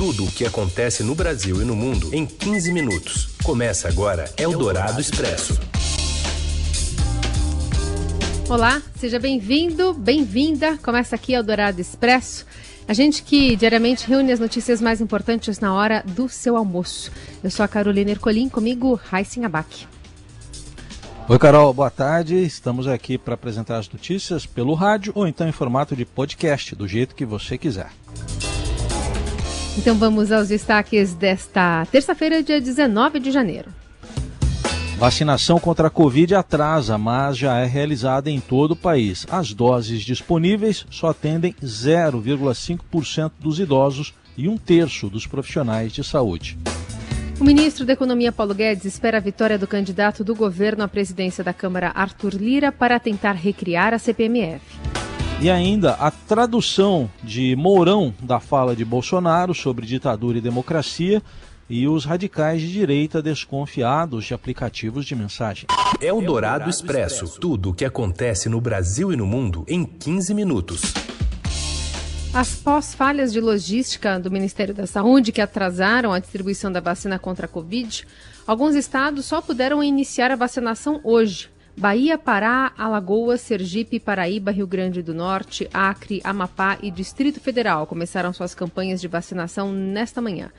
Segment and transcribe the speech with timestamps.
[0.00, 3.36] Tudo o que acontece no Brasil e no mundo em 15 minutos.
[3.44, 5.60] Começa agora Eldorado Expresso.
[8.48, 10.78] Olá, seja bem-vindo, bem-vinda.
[10.78, 12.46] Começa aqui Eldorado Expresso.
[12.88, 17.12] A gente que diariamente reúne as notícias mais importantes na hora do seu almoço.
[17.44, 19.86] Eu sou a Carolina Ercolim, comigo Raíssen Abac.
[21.28, 22.42] Oi, Carol, boa tarde.
[22.42, 26.88] Estamos aqui para apresentar as notícias pelo rádio ou então em formato de podcast, do
[26.88, 27.90] jeito que você quiser.
[29.80, 33.70] Então vamos aos destaques desta terça-feira, dia 19 de janeiro.
[34.98, 39.26] Vacinação contra a Covid atrasa, mas já é realizada em todo o país.
[39.30, 46.58] As doses disponíveis só atendem 0,5% dos idosos e um terço dos profissionais de saúde.
[47.40, 51.42] O ministro da Economia Paulo Guedes espera a vitória do candidato do governo à presidência
[51.42, 54.60] da Câmara, Arthur Lira, para tentar recriar a CPMF.
[55.42, 61.22] E ainda a tradução de Mourão da fala de Bolsonaro sobre ditadura e democracia
[61.66, 65.66] e os radicais de direita desconfiados de aplicativos de mensagem.
[65.98, 67.40] É o Dourado Expresso.
[67.40, 70.82] Tudo o que acontece no Brasil e no mundo em 15 minutos.
[72.34, 77.46] As pós-falhas de logística do Ministério da Saúde que atrasaram a distribuição da vacina contra
[77.46, 78.06] a Covid,
[78.46, 81.48] alguns estados só puderam iniciar a vacinação hoje.
[81.80, 88.34] Bahia, Pará, Alagoas, Sergipe, Paraíba, Rio Grande do Norte, Acre, Amapá e Distrito Federal começaram
[88.34, 90.50] suas campanhas de vacinação nesta manhã.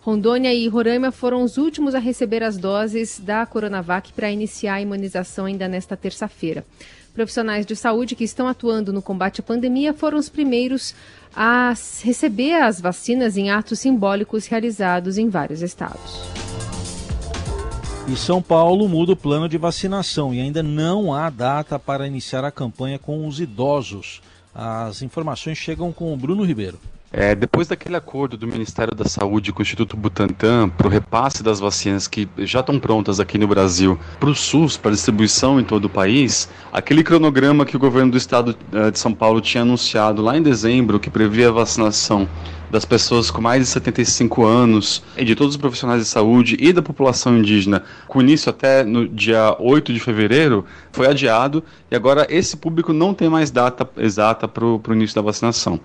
[0.00, 4.80] Rondônia e Roraima foram os últimos a receber as doses da Coronavac para iniciar a
[4.80, 6.64] imunização ainda nesta terça-feira.
[7.12, 10.94] Profissionais de saúde que estão atuando no combate à pandemia foram os primeiros
[11.36, 16.49] a receber as vacinas em atos simbólicos realizados em vários estados.
[18.10, 22.44] E São Paulo muda o plano de vacinação e ainda não há data para iniciar
[22.44, 24.20] a campanha com os idosos.
[24.52, 26.76] As informações chegam com o Bruno Ribeiro.
[27.12, 31.40] É, depois daquele acordo do Ministério da Saúde com o Instituto Butantan para o repasse
[31.40, 35.64] das vacinas que já estão prontas aqui no Brasil para o SUS, para distribuição em
[35.64, 39.62] todo o país, aquele cronograma que o governo do estado eh, de São Paulo tinha
[39.62, 42.28] anunciado lá em dezembro, que previa a vacinação
[42.70, 46.72] das pessoas com mais de 75 anos e de todos os profissionais de saúde e
[46.72, 52.26] da população indígena, com início até no dia 8 de fevereiro, foi adiado e agora
[52.30, 55.80] esse público não tem mais data exata para o início da vacinação.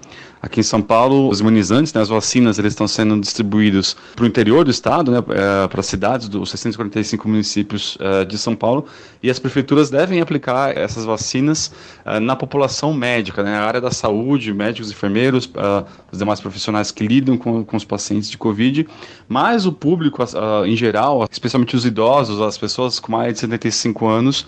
[0.45, 4.27] Aqui em São Paulo, os imunizantes, né, as vacinas, eles estão sendo distribuídos para o
[4.27, 8.85] interior do estado, né, é, para as cidades dos 645 municípios é, de São Paulo,
[9.23, 11.71] e as prefeituras devem aplicar essas vacinas
[12.05, 15.49] é, na população médica, né, área da saúde, médicos, enfermeiros,
[16.11, 18.87] os demais profissionais que lidam com, com os pacientes de Covid,
[19.27, 20.23] mas o público
[20.65, 24.47] em geral, especialmente os idosos, as pessoas com mais de 75 anos,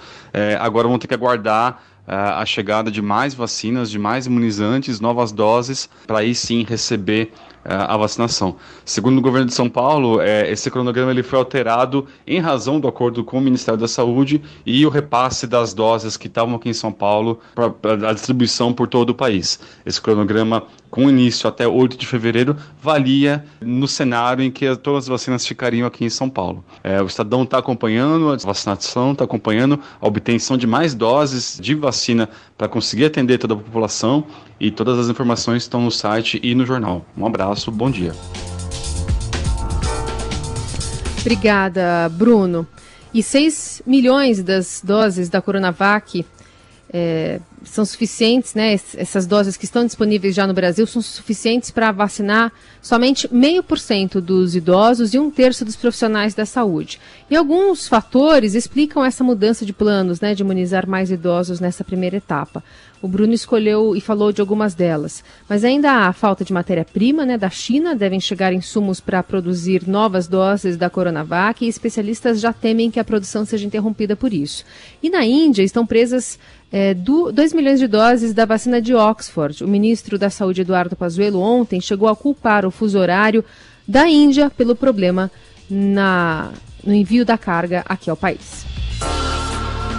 [0.60, 5.90] agora vão ter que aguardar a chegada de mais vacinas, de mais imunizantes, novas doses,
[6.06, 7.32] para aí sim receber
[7.68, 8.56] a vacinação.
[8.86, 12.88] Segundo o governo de São Paulo, é, esse cronograma ele foi alterado em razão do
[12.88, 16.74] acordo com o Ministério da Saúde e o repasse das doses que estavam aqui em
[16.74, 19.60] São Paulo para a distribuição por todo o país.
[19.86, 20.64] Esse cronograma,
[20.98, 25.86] com início até 8 de fevereiro, valia no cenário em que todas as vacinas ficariam
[25.86, 26.66] aqui em São Paulo.
[26.84, 31.76] É, o Estadão está acompanhando a vacinação, está acompanhando a obtenção de mais doses de
[31.76, 34.24] vacina para conseguir atender toda a população
[34.60, 37.06] e todas as informações estão no site e no jornal.
[37.16, 38.16] Um abraço, bom dia.
[41.22, 42.66] Obrigada, Bruno.
[43.14, 46.26] E 6 milhões das doses da Coronavac
[46.92, 48.74] é, são suficientes, né?
[48.74, 52.52] Essas doses que estão disponíveis já no Brasil são suficientes para vacinar
[52.82, 57.00] somente meio por cento dos idosos e um terço dos profissionais da saúde.
[57.30, 62.18] E alguns fatores explicam essa mudança de planos, né, de imunizar mais idosos nessa primeira
[62.18, 62.64] etapa.
[63.02, 65.24] O Bruno escolheu e falou de algumas delas.
[65.48, 70.28] Mas ainda há falta de matéria-prima né, da China, devem chegar insumos para produzir novas
[70.28, 74.64] doses da Coronavac e especialistas já temem que a produção seja interrompida por isso.
[75.02, 76.40] E na Índia estão presas
[76.72, 76.94] é,
[77.48, 79.64] 2 milhões de doses da vacina de Oxford.
[79.64, 83.44] O ministro da Saúde, Eduardo Pazuello, ontem chegou a culpar o fuso horário
[83.88, 85.32] da Índia pelo problema
[85.70, 86.52] na,
[86.84, 88.66] no envio da carga aqui ao país.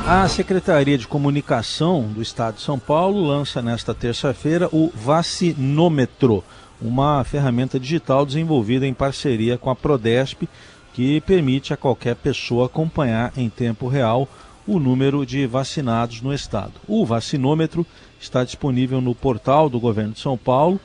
[0.06, 6.44] A Secretaria de Comunicação do Estado de São Paulo lança nesta terça-feira o Vacinômetro,
[6.82, 10.46] uma ferramenta digital desenvolvida em parceria com a Prodesp
[10.92, 14.28] que permite a qualquer pessoa acompanhar em tempo real
[14.68, 16.74] o número de vacinados no estado.
[16.86, 17.86] O vacinômetro
[18.20, 20.78] está disponível no portal do governo de São Paulo,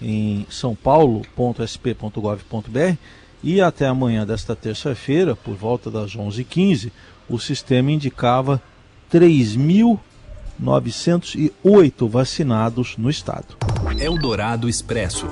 [0.00, 2.96] em sãopaulo.sp.gov.br
[3.42, 6.92] e até amanhã desta terça-feira, por volta das 11h15,
[7.28, 8.62] o sistema indicava
[9.10, 13.56] 3.908 vacinados no estado.
[13.98, 15.26] Eldorado Expresso.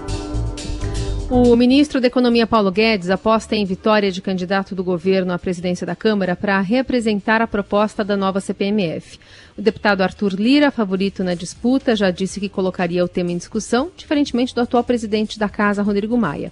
[1.31, 5.87] O ministro da Economia Paulo Guedes aposta em vitória de candidato do governo à presidência
[5.87, 9.19] da Câmara para representar a proposta da nova CPMF.
[9.55, 13.91] O deputado Arthur Lira, favorito na disputa, já disse que colocaria o tema em discussão,
[13.95, 16.51] diferentemente do atual presidente da Casa, Rodrigo Maia.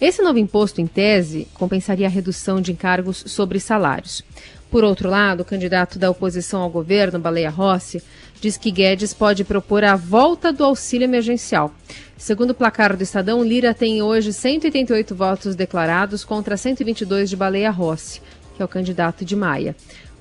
[0.00, 4.24] Esse novo imposto, em tese, compensaria a redução de encargos sobre salários.
[4.68, 8.02] Por outro lado, o candidato da oposição ao governo, Baleia Rossi,
[8.40, 11.72] diz que Guedes pode propor a volta do auxílio emergencial.
[12.16, 17.70] Segundo o placar do Estadão, Lira tem hoje 188 votos declarados contra 122 de Baleia
[17.70, 18.20] Rossi,
[18.56, 19.76] que é o candidato de Maia.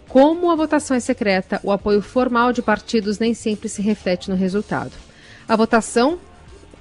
[0.08, 4.36] Como a votação é secreta, o apoio formal de partidos nem sempre se reflete no
[4.36, 4.92] resultado.
[5.48, 6.20] A votação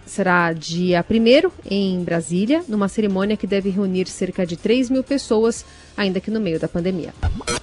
[0.06, 5.64] será dia 1 em Brasília, numa cerimônia que deve reunir cerca de 3 mil pessoas,
[5.96, 7.12] ainda que no meio da pandemia.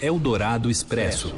[0.02, 1.34] Eldorado Expresso.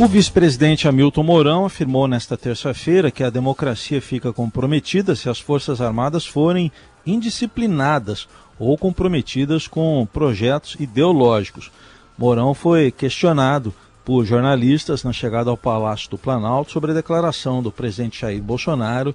[0.00, 5.78] O vice-presidente Hamilton Mourão afirmou nesta terça-feira que a democracia fica comprometida se as Forças
[5.78, 6.72] Armadas forem
[7.04, 8.26] indisciplinadas
[8.58, 11.70] ou comprometidas com projetos ideológicos.
[12.16, 17.70] Mourão foi questionado por jornalistas na chegada ao Palácio do Planalto sobre a declaração do
[17.70, 19.14] presidente Jair Bolsonaro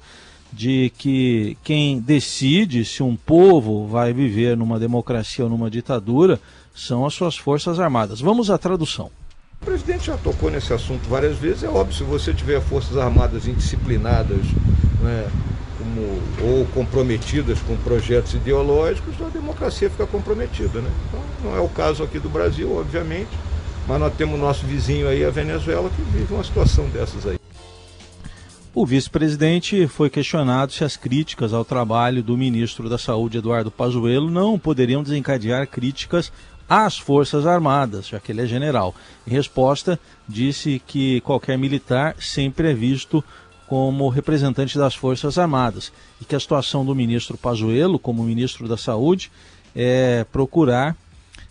[0.53, 6.39] de que quem decide se um povo vai viver numa democracia ou numa ditadura
[6.75, 8.21] são as suas Forças Armadas.
[8.21, 9.09] Vamos à tradução.
[9.65, 11.63] O presidente já tocou nesse assunto várias vezes.
[11.63, 14.45] É óbvio, se você tiver forças armadas indisciplinadas
[15.01, 15.27] né,
[15.79, 20.81] como, ou comprometidas com projetos ideológicos, a democracia fica comprometida.
[20.81, 20.91] Né?
[21.07, 23.31] Então, não é o caso aqui do Brasil, obviamente,
[23.87, 27.39] mas nós temos nosso vizinho aí, a Venezuela, que vive uma situação dessas aí.
[28.71, 34.29] O vice-presidente foi questionado se as críticas ao trabalho do ministro da Saúde, Eduardo Pazuello,
[34.29, 36.31] não poderiam desencadear críticas
[36.69, 38.93] às Forças Armadas, já que ele é general.
[39.25, 43.23] Em resposta, disse que qualquer militar sempre é visto
[43.67, 45.91] como representante das Forças Armadas
[46.21, 49.31] e que a situação do ministro Pazuello, como ministro da Saúde,
[49.75, 50.95] é procurar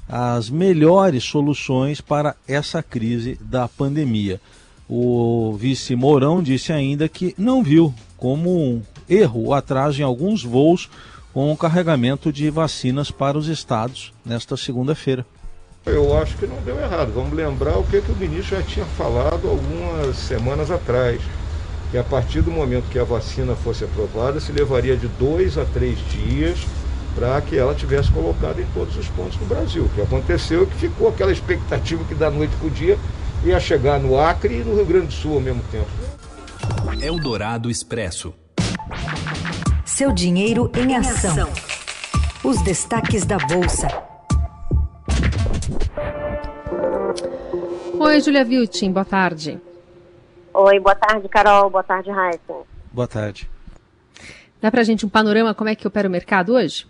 [0.08, 4.40] as melhores soluções para essa crise da pandemia.
[4.88, 10.42] O vice Mourão disse ainda que não viu como um erro o atraso em alguns
[10.42, 10.90] voos
[11.34, 15.26] com o carregamento de vacinas para os estados nesta segunda-feira.
[15.84, 17.12] Eu acho que não deu errado.
[17.12, 21.20] Vamos lembrar o que, que o ministro já tinha falado algumas semanas atrás.
[21.90, 25.64] Que a partir do momento que a vacina fosse aprovada, se levaria de dois a
[25.64, 26.64] três dias
[27.16, 29.84] para que ela tivesse colocado em todos os pontos do Brasil.
[29.84, 32.98] O que aconteceu é que ficou aquela expectativa que da noite para o dia
[33.44, 35.90] ia chegar no Acre e no Rio Grande do Sul ao mesmo tempo.
[37.02, 38.32] Eldorado Expresso.
[39.96, 41.46] Seu dinheiro em ação.
[42.44, 43.86] Os destaques da Bolsa.
[48.00, 49.60] Oi, Julia Viltin, boa tarde.
[50.52, 51.70] Oi, boa tarde, Carol.
[51.70, 52.54] Boa tarde, Raíssa.
[52.92, 53.48] Boa tarde.
[54.60, 56.88] Dá pra gente um panorama como é que opera o mercado hoje?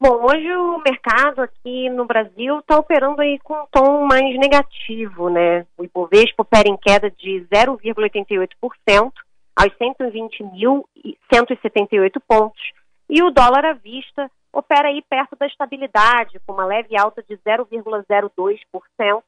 [0.00, 5.28] Bom, hoje o mercado aqui no Brasil está operando aí com um tom mais negativo,
[5.28, 5.66] né?
[5.76, 9.12] O Ibovespa opera em queda de 0,88%,
[9.58, 12.62] aos 120.178 pontos,
[13.10, 17.36] e o dólar à vista opera aí perto da estabilidade, com uma leve alta de
[17.38, 19.22] 0,02%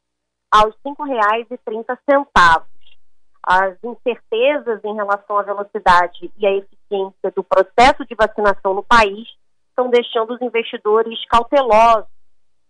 [0.53, 2.63] aos R$ 5,30.
[3.43, 9.27] As incertezas em relação à velocidade e à eficiência do processo de vacinação no país
[9.71, 12.09] estão deixando os investidores cautelosos.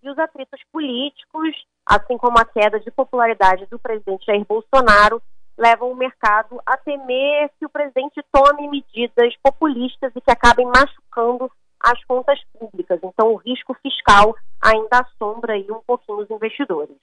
[0.02, 1.54] E os atritos políticos,
[1.84, 5.20] assim como a queda de popularidade do presidente Jair Bolsonaro,
[5.60, 11.50] levam o mercado a temer que o presidente tome medidas populistas e que acabem machucando
[11.78, 12.98] as contas públicas.
[13.02, 16.96] Então, o risco fiscal ainda assombra aí um pouquinho os investidores.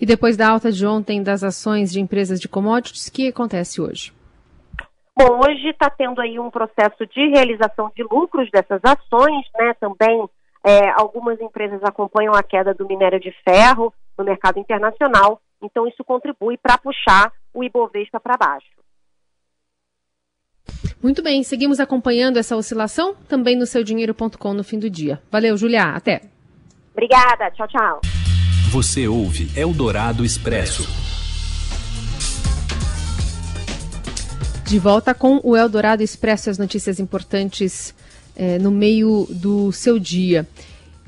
[0.00, 3.80] E depois da alta de ontem das ações de empresas de commodities, o que acontece
[3.80, 4.12] hoje?
[5.16, 9.74] Bom, hoje está tendo aí um processo de realização de lucros dessas ações, né?
[9.78, 10.26] Também
[10.64, 16.02] é, algumas empresas acompanham a queda do minério de ferro no mercado internacional então, isso
[16.04, 18.80] contribui para puxar o Ibovespa para baixo.
[21.02, 25.20] Muito bem, seguimos acompanhando essa oscilação também no seudinheiro.com no fim do dia.
[25.30, 26.22] Valeu, Julia, até.
[26.92, 28.00] Obrigada, tchau, tchau.
[28.70, 30.84] Você ouve Eldorado Expresso.
[34.66, 37.94] De volta com o Eldorado Expresso, as notícias importantes
[38.36, 40.46] eh, no meio do seu dia.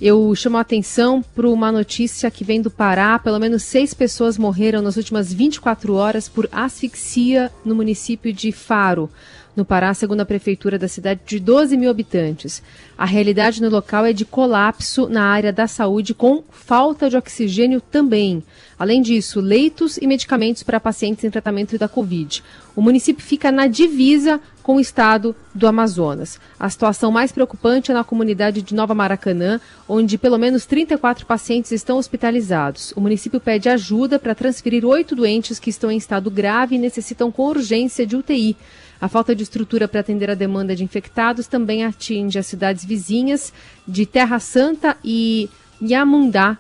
[0.01, 3.19] Eu chamo a atenção para uma notícia que vem do Pará.
[3.19, 9.09] Pelo menos seis pessoas morreram nas últimas 24 horas por asfixia no município de Faro.
[9.55, 12.63] No Pará, segundo a prefeitura da cidade, de 12 mil habitantes.
[12.97, 17.81] A realidade no local é de colapso na área da saúde, com falta de oxigênio
[17.81, 18.43] também.
[18.79, 22.43] Além disso, leitos e medicamentos para pacientes em tratamento da Covid.
[22.75, 26.41] O município fica na divisa com o estado do Amazonas.
[26.59, 31.73] A situação mais preocupante é na comunidade de Nova Maracanã, onde pelo menos 34 pacientes
[31.73, 32.93] estão hospitalizados.
[32.97, 37.31] O município pede ajuda para transferir oito doentes que estão em estado grave e necessitam
[37.31, 38.57] com urgência de UTI.
[39.03, 43.53] A falta de estrutura para atender a demanda de infectados também atinge as cidades vizinhas
[43.87, 45.51] de Terra Santa e
[45.83, 46.57] Yamundá,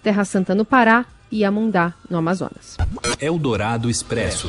[0.00, 2.76] Terra Santa no Pará e Yamundá no Amazonas.
[3.20, 4.48] Eldorado Expresso.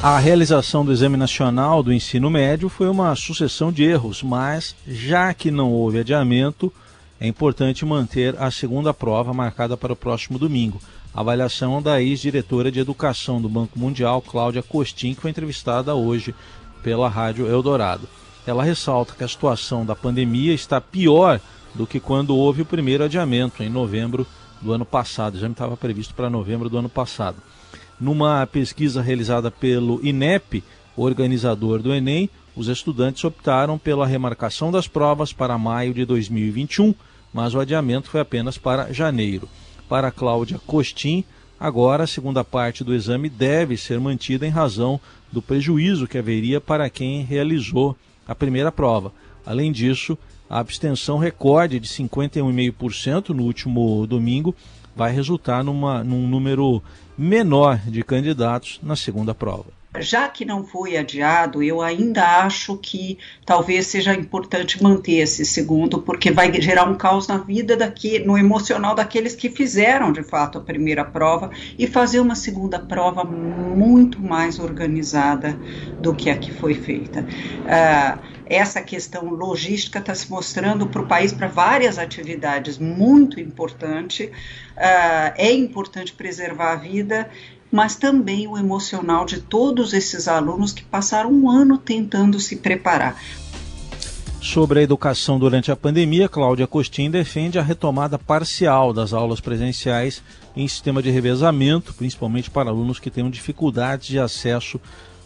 [0.00, 5.34] A realização do Exame Nacional do Ensino Médio foi uma sucessão de erros, mas já
[5.34, 6.72] que não houve adiamento,
[7.18, 10.80] é importante manter a segunda prova marcada para o próximo domingo.
[11.12, 16.34] Avaliação da ex-diretora de Educação do Banco Mundial, Cláudia Costin, que foi entrevistada hoje
[16.82, 18.08] pela Rádio Eldorado.
[18.46, 21.40] Ela ressalta que a situação da pandemia está pior
[21.74, 24.26] do que quando houve o primeiro adiamento, em novembro
[24.60, 25.36] do ano passado.
[25.36, 27.36] Exame estava previsto para novembro do ano passado.
[28.00, 30.62] Numa pesquisa realizada pelo INEP,
[30.96, 36.94] organizador do Enem, os estudantes optaram pela remarcação das provas para maio de 2021,
[37.32, 39.48] mas o adiamento foi apenas para janeiro.
[39.90, 41.24] Para Cláudia Costin,
[41.58, 45.00] agora a segunda parte do exame deve ser mantida em razão
[45.32, 49.12] do prejuízo que haveria para quem realizou a primeira prova.
[49.44, 50.16] Além disso,
[50.48, 54.54] a abstenção recorde de 51,5% no último domingo
[54.94, 56.80] vai resultar numa, num número
[57.18, 59.79] menor de candidatos na segunda prova.
[59.98, 66.00] Já que não foi adiado, eu ainda acho que talvez seja importante manter esse segundo,
[66.00, 70.58] porque vai gerar um caos na vida daqui, no emocional daqueles que fizeram de fato
[70.58, 75.58] a primeira prova e fazer uma segunda prova muito mais organizada
[75.98, 77.22] do que a que foi feita.
[77.22, 84.24] Uh, essa questão logística está se mostrando para o país para várias atividades muito importante.
[84.76, 87.30] Uh, é importante preservar a vida,
[87.70, 93.16] mas também o emocional de todos esses alunos que passaram um ano tentando se preparar.
[94.40, 100.22] Sobre a educação durante a pandemia, Cláudia Costin defende a retomada parcial das aulas presenciais
[100.56, 104.80] em sistema de revezamento, principalmente para alunos que tenham dificuldades de acesso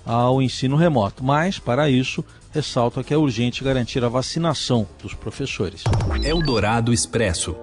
[0.04, 1.22] ao ensino remoto.
[1.22, 5.84] Mas, para isso, ressalta que é urgente garantir a vacinação dos professores.
[6.22, 7.56] Eldorado Expresso.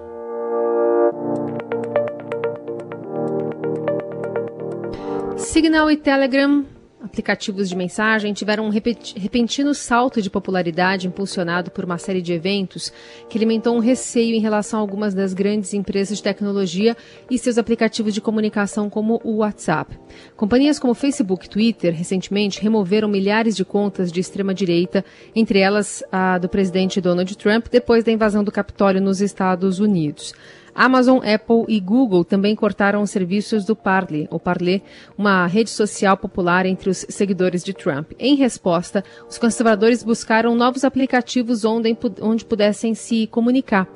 [5.42, 6.64] Signal e Telegram
[7.02, 12.92] aplicativos de mensagem tiveram um repentino salto de popularidade impulsionado por uma série de eventos
[13.28, 16.96] que alimentou um receio em relação a algumas das grandes empresas de tecnologia
[17.28, 19.98] e seus aplicativos de comunicação como o WhatsApp.
[20.36, 26.04] Companhias como Facebook e Twitter recentemente removeram milhares de contas de extrema direita, entre elas
[26.12, 30.32] a do presidente Donald Trump, depois da invasão do Capitólio nos Estados Unidos.
[30.74, 34.82] Amazon, Apple e Google também cortaram os serviços do Parler, ou Parler,
[35.16, 38.12] uma rede social popular entre os seguidores de Trump.
[38.18, 43.86] Em resposta, os conservadores buscaram novos aplicativos onde, onde pudessem se comunicar.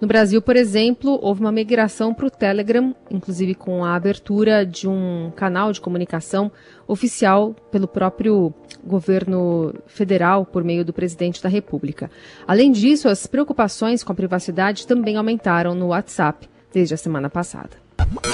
[0.00, 4.86] No Brasil, por exemplo, houve uma migração para o Telegram, inclusive com a abertura de
[4.86, 6.52] um canal de comunicação
[6.86, 8.52] oficial pelo próprio
[8.84, 12.10] governo federal por meio do presidente da República.
[12.46, 17.70] Além disso, as preocupações com a privacidade também aumentaram no WhatsApp desde a semana passada.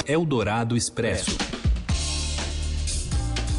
[0.05, 1.37] Eldorado Expresso.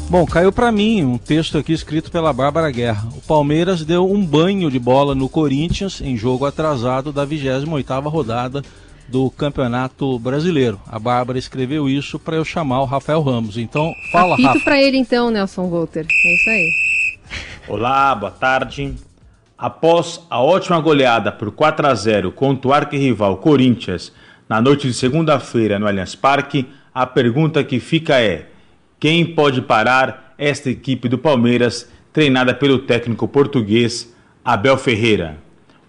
[0.07, 3.09] Bom, caiu para mim um texto aqui escrito pela Bárbara Guerra.
[3.17, 8.61] O Palmeiras deu um banho de bola no Corinthians em jogo atrasado da 28ª rodada
[9.09, 10.79] do Campeonato Brasileiro.
[10.87, 13.57] A Bárbara escreveu isso para eu chamar o Rafael Ramos.
[13.57, 16.05] Então, fala, Apito para ele então, Nelson Volter.
[16.07, 16.71] É isso aí.
[17.67, 18.93] Olá, boa tarde.
[19.57, 24.13] Após a ótima goleada por 4 a 0 contra o arquirrival Corinthians
[24.47, 28.49] na noite de segunda-feira no Allianz Parque, a pergunta que fica é:
[29.05, 34.11] quem pode parar esta equipe do Palmeiras, treinada pelo técnico português
[34.43, 35.37] Abel Ferreira?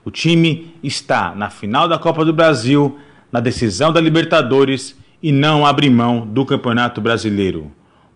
[0.04, 2.98] O time está na final da Copa do Brasil,
[3.32, 7.72] na decisão da Libertadores e não abre mão do Campeonato Brasileiro.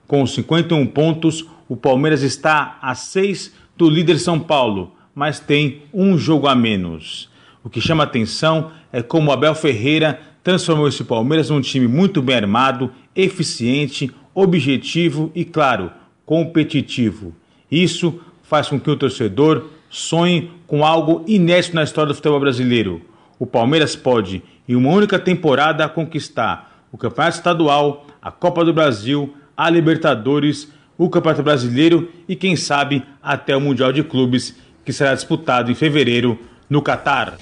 [0.06, 6.18] Com 51 pontos, o Palmeiras está a 6 do líder São Paulo, mas tem um
[6.18, 7.30] jogo a menos.
[7.64, 12.36] O que chama atenção é como Abel Ferreira transformou esse Palmeiras num time muito bem
[12.36, 15.90] armado, eficiente, objetivo e, claro,
[16.24, 17.34] competitivo.
[17.70, 23.02] Isso faz com que o torcedor sonhe com algo inédito na história do futebol brasileiro.
[23.38, 29.34] O Palmeiras pode, em uma única temporada, conquistar o Campeonato Estadual, a Copa do Brasil,
[29.56, 35.14] a Libertadores, o Campeonato Brasileiro e, quem sabe, até o Mundial de Clubes, que será
[35.14, 37.38] disputado em fevereiro no Catar.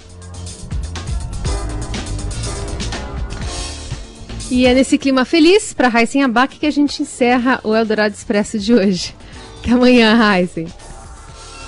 [4.51, 8.59] E é nesse clima feliz para Heisen Abac que a gente encerra o Eldorado Expresso
[8.59, 9.15] de hoje.
[9.61, 10.67] Até amanhã, Heisen.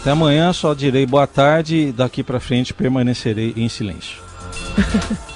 [0.00, 4.22] Até amanhã, só direi boa tarde e daqui para frente permanecerei em silêncio.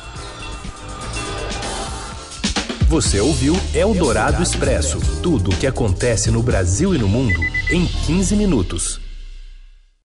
[2.88, 8.36] Você ouviu Eldorado Expresso tudo o que acontece no Brasil e no mundo em 15
[8.36, 9.03] minutos.